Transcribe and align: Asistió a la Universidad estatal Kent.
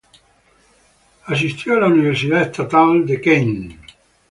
Asistió 1.27 1.75
a 1.75 1.81
la 1.81 1.85
Universidad 1.85 2.41
estatal 2.41 3.05
Kent. 3.23 3.73